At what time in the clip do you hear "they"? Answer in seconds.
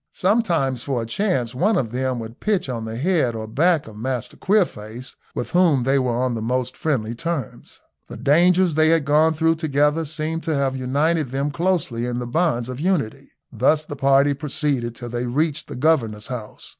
5.83-5.99, 8.73-8.89, 15.09-15.27